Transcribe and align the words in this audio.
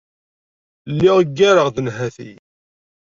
Lliɣ 0.91 1.17
ggareɣ-d 1.27 1.77
nnhati. 1.81 2.31